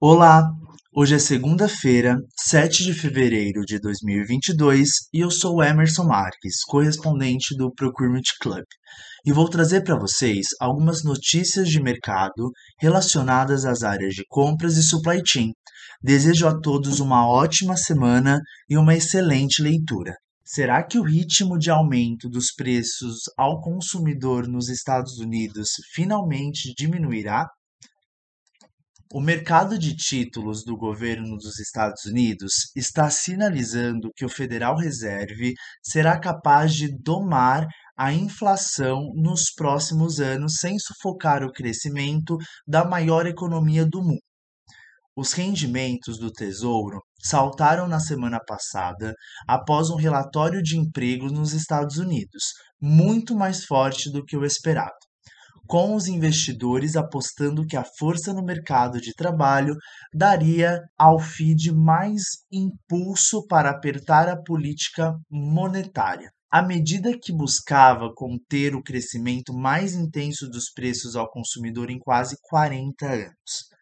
Olá, 0.00 0.50
hoje 0.92 1.14
é 1.14 1.18
segunda-feira, 1.20 2.18
7 2.36 2.82
de 2.82 2.92
fevereiro 2.92 3.60
de 3.60 3.78
2022 3.78 4.88
e 5.14 5.20
eu 5.20 5.30
sou 5.30 5.62
Emerson 5.62 6.04
Marques, 6.04 6.64
correspondente 6.66 7.56
do 7.56 7.72
Procurement 7.72 8.24
Club, 8.40 8.64
e 9.24 9.32
vou 9.32 9.48
trazer 9.48 9.82
para 9.84 9.96
vocês 9.96 10.48
algumas 10.60 11.04
notícias 11.04 11.68
de 11.68 11.80
mercado 11.80 12.50
relacionadas 12.80 13.64
às 13.64 13.84
áreas 13.84 14.14
de 14.14 14.24
compras 14.28 14.76
e 14.76 14.82
supply 14.82 15.22
chain. 15.24 15.52
Desejo 16.02 16.48
a 16.48 16.60
todos 16.60 16.98
uma 16.98 17.28
ótima 17.28 17.76
semana 17.76 18.40
e 18.68 18.76
uma 18.76 18.96
excelente 18.96 19.62
leitura. 19.62 20.12
Será 20.44 20.82
que 20.82 20.98
o 20.98 21.04
ritmo 21.04 21.56
de 21.56 21.70
aumento 21.70 22.28
dos 22.28 22.52
preços 22.52 23.20
ao 23.38 23.60
consumidor 23.60 24.48
nos 24.48 24.68
Estados 24.68 25.18
Unidos 25.18 25.68
finalmente 25.94 26.74
diminuirá? 26.76 27.46
O 29.16 29.20
mercado 29.20 29.78
de 29.78 29.94
títulos 29.94 30.64
do 30.64 30.76
governo 30.76 31.36
dos 31.36 31.60
Estados 31.60 32.04
Unidos 32.04 32.72
está 32.74 33.08
sinalizando 33.08 34.10
que 34.16 34.24
o 34.24 34.28
Federal 34.28 34.76
Reserve 34.76 35.54
será 35.80 36.18
capaz 36.18 36.74
de 36.74 36.88
domar 37.00 37.64
a 37.96 38.12
inflação 38.12 39.12
nos 39.14 39.52
próximos 39.54 40.18
anos 40.18 40.54
sem 40.56 40.80
sufocar 40.80 41.44
o 41.44 41.52
crescimento 41.52 42.36
da 42.66 42.84
maior 42.84 43.24
economia 43.24 43.86
do 43.86 44.02
mundo. 44.02 44.24
Os 45.16 45.32
rendimentos 45.32 46.18
do 46.18 46.32
Tesouro 46.32 47.00
saltaram 47.22 47.86
na 47.86 48.00
semana 48.00 48.40
passada 48.44 49.14
após 49.46 49.90
um 49.90 49.96
relatório 49.96 50.60
de 50.60 50.76
emprego 50.76 51.26
nos 51.26 51.52
Estados 51.52 51.98
Unidos, 51.98 52.46
muito 52.80 53.36
mais 53.36 53.64
forte 53.64 54.10
do 54.10 54.24
que 54.24 54.36
o 54.36 54.44
esperado 54.44 55.03
com 55.66 55.94
os 55.94 56.06
investidores 56.06 56.96
apostando 56.96 57.66
que 57.66 57.76
a 57.76 57.84
força 57.84 58.32
no 58.32 58.44
mercado 58.44 59.00
de 59.00 59.14
trabalho 59.14 59.74
daria 60.12 60.80
ao 60.98 61.18
FID 61.18 61.72
mais 61.72 62.22
impulso 62.52 63.46
para 63.46 63.70
apertar 63.70 64.28
a 64.28 64.36
política 64.36 65.14
monetária. 65.30 66.30
À 66.50 66.62
medida 66.62 67.18
que 67.20 67.32
buscava 67.32 68.12
conter 68.14 68.76
o 68.76 68.82
crescimento 68.82 69.52
mais 69.52 69.94
intenso 69.94 70.48
dos 70.48 70.70
preços 70.70 71.16
ao 71.16 71.28
consumidor 71.28 71.90
em 71.90 71.98
quase 71.98 72.36
40 72.42 73.06
anos. 73.06 73.74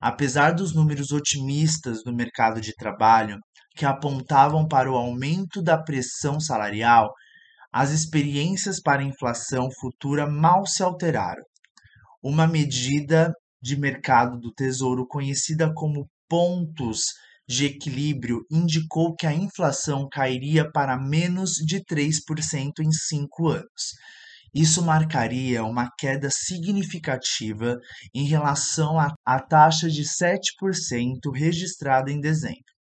Apesar 0.00 0.52
dos 0.52 0.74
números 0.74 1.10
otimistas 1.10 2.02
do 2.02 2.14
mercado 2.14 2.60
de 2.60 2.74
trabalho, 2.74 3.38
que 3.76 3.84
apontavam 3.84 4.66
para 4.66 4.90
o 4.90 4.96
aumento 4.96 5.60
da 5.60 5.76
pressão 5.76 6.40
salarial, 6.40 7.12
as 7.78 7.90
experiências 7.90 8.80
para 8.80 9.02
inflação 9.02 9.68
futura 9.70 10.26
mal 10.26 10.64
se 10.64 10.82
alteraram. 10.82 11.42
Uma 12.22 12.46
medida 12.46 13.34
de 13.60 13.78
mercado 13.78 14.40
do 14.40 14.50
Tesouro, 14.50 15.06
conhecida 15.06 15.70
como 15.74 16.08
pontos 16.26 17.12
de 17.46 17.66
equilíbrio, 17.66 18.46
indicou 18.50 19.14
que 19.14 19.26
a 19.26 19.34
inflação 19.34 20.08
cairia 20.10 20.66
para 20.72 20.98
menos 20.98 21.50
de 21.66 21.84
3% 21.84 22.80
em 22.80 22.90
cinco 22.90 23.48
anos. 23.48 23.92
Isso 24.54 24.82
marcaria 24.82 25.62
uma 25.62 25.90
queda 25.98 26.30
significativa 26.30 27.76
em 28.14 28.24
relação 28.24 28.96
à 28.98 29.38
taxa 29.38 29.90
de 29.90 30.02
7% 30.02 31.30
registrada 31.30 32.10
em 32.10 32.22
dezembro. 32.22 32.75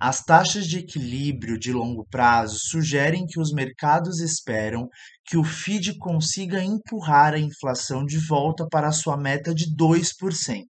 As 0.00 0.22
taxas 0.22 0.68
de 0.68 0.78
equilíbrio 0.78 1.58
de 1.58 1.72
longo 1.72 2.06
prazo 2.08 2.56
sugerem 2.60 3.26
que 3.26 3.40
os 3.40 3.52
mercados 3.52 4.20
esperam 4.20 4.88
que 5.24 5.36
o 5.36 5.42
FID 5.42 5.98
consiga 5.98 6.62
empurrar 6.62 7.34
a 7.34 7.38
inflação 7.38 8.04
de 8.04 8.16
volta 8.16 8.64
para 8.70 8.92
sua 8.92 9.16
meta 9.16 9.52
de 9.52 9.74
2%. 9.74 10.66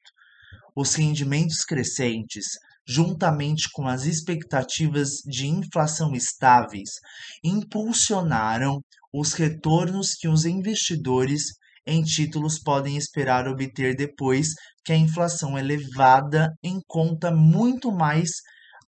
Os 0.76 0.94
rendimentos 0.94 1.64
crescentes, 1.64 2.48
juntamente 2.86 3.70
com 3.72 3.88
as 3.88 4.04
expectativas 4.04 5.22
de 5.24 5.46
inflação 5.46 6.14
estáveis, 6.14 6.90
impulsionaram 7.42 8.82
os 9.10 9.32
retornos 9.32 10.12
que 10.12 10.28
os 10.28 10.44
investidores 10.44 11.44
em 11.86 12.02
títulos 12.02 12.58
podem 12.58 12.98
esperar 12.98 13.48
obter 13.48 13.96
depois 13.96 14.48
que 14.84 14.92
a 14.92 14.96
inflação 14.96 15.58
elevada 15.58 16.52
em 16.62 16.78
conta 16.86 17.30
muito 17.30 17.90
mais 17.90 18.30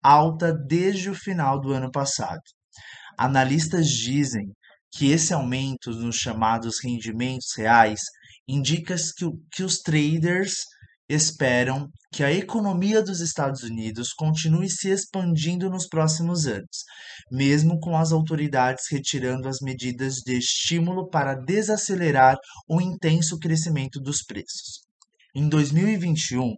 alta 0.04 0.52
desde 0.52 1.08
o 1.08 1.14
final 1.14 1.58
do 1.58 1.72
ano 1.72 1.90
passado. 1.90 2.42
Analistas 3.16 3.88
dizem 3.88 4.52
que 4.92 5.10
esse 5.10 5.32
aumento 5.32 5.90
nos 5.90 6.16
chamados 6.16 6.76
rendimentos 6.84 7.48
reais 7.56 8.00
indica 8.46 8.94
que, 8.94 9.30
que 9.50 9.62
os 9.62 9.78
traders 9.78 10.56
esperam 11.08 11.88
que 12.12 12.22
a 12.22 12.32
economia 12.32 13.02
dos 13.02 13.20
Estados 13.20 13.62
Unidos 13.62 14.12
continue 14.12 14.70
se 14.70 14.90
expandindo 14.90 15.68
nos 15.68 15.86
próximos 15.86 16.46
anos, 16.46 16.84
mesmo 17.30 17.78
com 17.80 17.96
as 17.96 18.12
autoridades 18.12 18.84
retirando 18.90 19.48
as 19.48 19.60
medidas 19.60 20.16
de 20.16 20.38
estímulo 20.38 21.08
para 21.08 21.34
desacelerar 21.34 22.36
o 22.68 22.80
intenso 22.80 23.38
crescimento 23.38 24.00
dos 24.00 24.22
preços. 24.22 24.83
Em 25.36 25.48
2021, 25.48 26.54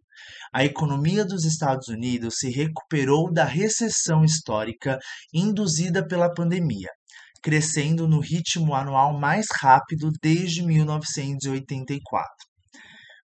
a 0.52 0.62
economia 0.62 1.24
dos 1.24 1.46
Estados 1.46 1.88
Unidos 1.88 2.34
se 2.36 2.50
recuperou 2.50 3.32
da 3.32 3.42
recessão 3.42 4.22
histórica 4.22 4.98
induzida 5.32 6.06
pela 6.06 6.30
pandemia, 6.30 6.90
crescendo 7.42 8.06
no 8.06 8.20
ritmo 8.20 8.74
anual 8.74 9.18
mais 9.18 9.46
rápido 9.62 10.10
desde 10.22 10.62
1984. 10.62 12.28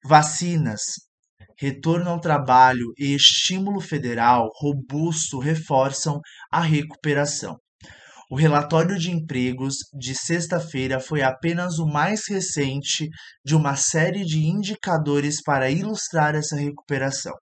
Vacinas, 0.02 0.80
retorno 1.58 2.08
ao 2.08 2.18
trabalho 2.18 2.86
e 2.98 3.14
estímulo 3.14 3.78
federal 3.82 4.48
robusto 4.54 5.38
reforçam 5.38 6.18
a 6.50 6.62
recuperação. 6.62 7.58
O 8.32 8.34
relatório 8.34 8.98
de 8.98 9.10
empregos 9.10 9.76
de 9.92 10.14
sexta-feira 10.14 10.98
foi 10.98 11.22
apenas 11.22 11.78
o 11.78 11.86
mais 11.86 12.22
recente 12.26 13.10
de 13.44 13.54
uma 13.54 13.76
série 13.76 14.24
de 14.24 14.46
indicadores 14.46 15.42
para 15.42 15.70
ilustrar 15.70 16.34
essa 16.34 16.56
recuperação. 16.56 17.34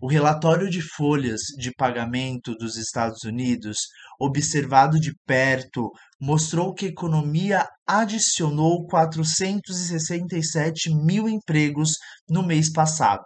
O 0.00 0.08
relatório 0.08 0.70
de 0.70 0.80
folhas 0.80 1.42
de 1.58 1.70
pagamento 1.70 2.54
dos 2.54 2.78
Estados 2.78 3.24
Unidos, 3.24 3.76
observado 4.18 4.98
de 4.98 5.12
perto, 5.26 5.90
mostrou 6.18 6.72
que 6.72 6.86
a 6.86 6.88
economia 6.88 7.68
adicionou 7.86 8.86
467 8.86 10.94
mil 10.94 11.28
empregos 11.28 11.90
no 12.26 12.42
mês 12.42 12.72
passado, 12.72 13.24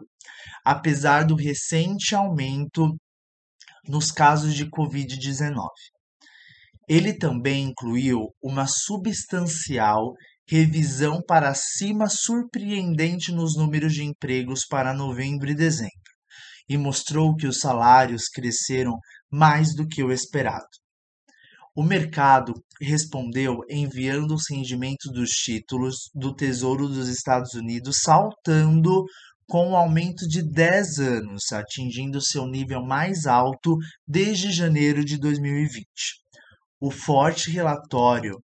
apesar 0.65 1.25
do 1.25 1.37
recente 1.37 2.17
aumento 2.17 2.97
nos 3.87 4.11
casos 4.11 4.55
de 4.55 4.69
Covid-19. 4.69 5.69
Ele 6.91 7.15
também 7.15 7.67
incluiu 7.67 8.35
uma 8.43 8.67
substancial 8.67 10.13
revisão 10.45 11.23
para 11.23 11.55
cima 11.55 12.09
surpreendente 12.09 13.31
nos 13.31 13.57
números 13.57 13.95
de 13.95 14.03
empregos 14.03 14.67
para 14.67 14.93
novembro 14.93 15.49
e 15.49 15.55
dezembro, 15.55 15.95
e 16.69 16.77
mostrou 16.77 17.37
que 17.37 17.47
os 17.47 17.61
salários 17.61 18.25
cresceram 18.25 18.99
mais 19.31 19.73
do 19.73 19.87
que 19.87 20.03
o 20.03 20.11
esperado. 20.11 20.67
O 21.77 21.85
mercado 21.85 22.55
respondeu 22.83 23.61
enviando 23.69 24.35
os 24.35 24.51
rendimentos 24.51 25.13
dos 25.13 25.31
títulos 25.31 26.11
do 26.13 26.35
Tesouro 26.35 26.89
dos 26.89 27.07
Estados 27.07 27.55
Unidos 27.55 27.99
saltando 28.03 29.05
com 29.49 29.69
um 29.69 29.77
aumento 29.77 30.27
de 30.27 30.43
10 30.43 30.99
anos, 30.99 31.53
atingindo 31.53 32.21
seu 32.21 32.49
nível 32.49 32.85
mais 32.85 33.27
alto 33.27 33.77
desde 34.09 34.51
janeiro 34.51 35.05
de 35.05 35.17
2020 35.17 35.87
o 36.81 36.91
forte 36.91 37.51
relatório 37.51 38.43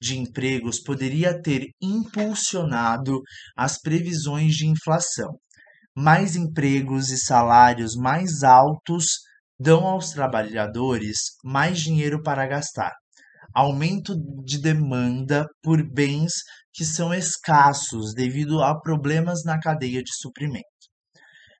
de 0.00 0.18
empregos 0.18 0.80
poderia 0.80 1.40
ter 1.40 1.66
impulsionado 1.80 3.20
as 3.56 3.80
previsões 3.80 4.54
de 4.54 4.66
inflação. 4.66 5.38
Mais 5.96 6.36
empregos 6.36 7.10
e 7.10 7.18
salários 7.18 7.94
mais 7.96 8.42
altos 8.42 9.06
dão 9.58 9.86
aos 9.86 10.10
trabalhadores 10.10 11.36
mais 11.42 11.80
dinheiro 11.80 12.22
para 12.22 12.46
gastar. 12.46 12.92
Aumento 13.54 14.14
de 14.44 14.58
demanda 14.58 15.46
por 15.62 15.82
bens 15.82 16.32
que 16.72 16.84
são 16.84 17.14
escassos 17.14 18.12
devido 18.12 18.62
a 18.62 18.78
problemas 18.78 19.44
na 19.44 19.58
cadeia 19.58 20.02
de 20.02 20.14
suprimento. 20.14 20.66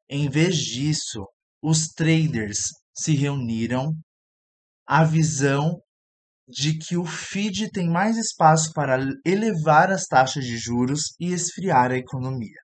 Em 0.08 0.29
vez 0.29 0.56
disso, 0.56 1.26
os 1.62 1.88
traders 1.88 2.58
se 2.94 3.14
reuniram. 3.14 3.94
A 4.87 5.02
visão 5.02 5.81
de 6.48 6.78
que 6.78 6.96
o 6.96 7.04
FID 7.04 7.70
tem 7.70 7.88
mais 7.88 8.16
espaço 8.16 8.72
para 8.72 8.98
elevar 9.25 9.90
as 9.90 10.06
taxas 10.06 10.44
de 10.44 10.56
juros 10.56 11.14
e 11.19 11.32
esfriar 11.32 11.90
a 11.90 11.98
economia. 11.98 12.60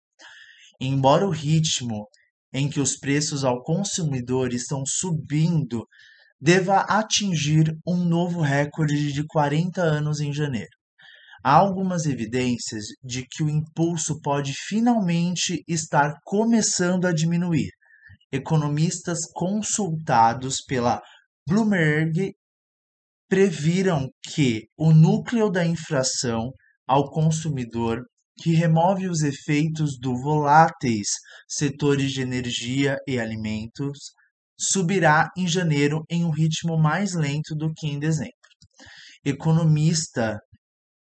Embora 0.80 1.26
o 1.26 1.30
ritmo 1.30 2.06
em 2.52 2.68
que 2.68 2.80
os 2.80 2.96
preços 2.96 3.44
ao 3.44 3.62
consumidor 3.62 4.52
estão 4.52 4.84
subindo 4.86 5.86
deva 6.40 6.80
atingir 6.80 7.72
um 7.86 8.04
novo 8.04 8.40
recorde 8.40 9.12
de 9.12 9.24
40 9.26 9.80
anos 9.80 10.20
em 10.20 10.32
janeiro. 10.32 10.70
Há 11.42 11.54
algumas 11.54 12.04
evidências 12.04 12.84
de 13.02 13.26
que 13.26 13.42
o 13.42 13.48
impulso 13.48 14.20
pode 14.20 14.52
finalmente 14.52 15.64
estar 15.66 16.14
começando 16.24 17.06
a 17.06 17.12
diminuir, 17.12 17.70
economistas 18.30 19.20
consultados 19.32 20.60
pela 20.66 21.00
Bloomberg 21.48 22.32
previram 23.32 24.10
que 24.22 24.66
o 24.76 24.92
núcleo 24.92 25.48
da 25.48 25.64
inflação 25.64 26.50
ao 26.86 27.10
consumidor, 27.10 28.02
que 28.36 28.52
remove 28.52 29.08
os 29.08 29.22
efeitos 29.22 29.98
do 29.98 30.14
voláteis 30.14 31.08
setores 31.48 32.12
de 32.12 32.20
energia 32.20 32.98
e 33.08 33.18
alimentos, 33.18 34.12
subirá 34.60 35.30
em 35.34 35.48
janeiro 35.48 36.04
em 36.10 36.26
um 36.26 36.30
ritmo 36.30 36.76
mais 36.76 37.14
lento 37.14 37.54
do 37.54 37.72
que 37.72 37.86
em 37.86 37.98
dezembro. 37.98 38.36
Economista 39.24 40.38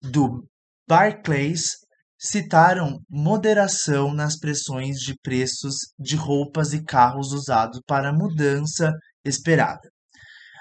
do 0.01 0.47
Barclays 0.87 1.73
citaram 2.19 3.01
moderação 3.07 4.15
nas 4.15 4.35
pressões 4.35 4.97
de 4.97 5.13
preços 5.21 5.75
de 5.99 6.15
roupas 6.15 6.73
e 6.73 6.83
carros 6.83 7.31
usados 7.33 7.79
para 7.85 8.09
a 8.09 8.13
mudança 8.13 8.91
esperada. 9.23 9.94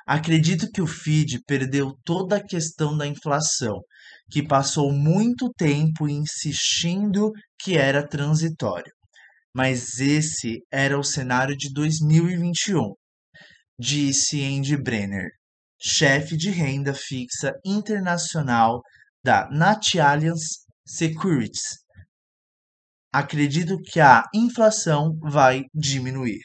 Acredito 0.07 0.71
que 0.71 0.83
o 0.83 0.87
FID 0.87 1.43
perdeu 1.47 1.97
toda 2.05 2.37
a 2.37 2.45
questão 2.45 2.97
da 2.97 3.07
inflação, 3.07 3.81
que 4.31 4.43
passou 4.47 4.93
muito 4.93 5.51
tempo 5.57 6.07
insistindo 6.07 7.33
que 7.59 7.79
era 7.79 8.07
transitório. 8.07 8.93
Mas 9.55 10.01
esse 10.01 10.61
era 10.71 10.99
o 10.99 11.05
cenário 11.05 11.57
de 11.57 11.73
2021, 11.73 12.93
disse 13.79 14.45
Andy 14.45 14.77
Brenner, 14.77 15.31
chefe 15.81 16.37
de 16.37 16.51
renda 16.51 16.93
fixa 16.93 17.53
internacional 17.65 18.83
da 19.25 19.49
Allianz 19.49 20.65
Securities. 20.87 21.79
Acredito 23.11 23.79
que 23.79 24.01
a 24.01 24.25
inflação 24.35 25.17
vai 25.23 25.63
diminuir. 25.73 26.43